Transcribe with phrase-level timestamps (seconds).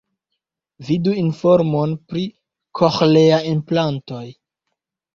[0.87, 2.25] Vidu informon pri
[2.83, 4.27] koĥlea-enplantoj.